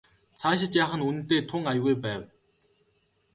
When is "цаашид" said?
0.39-0.73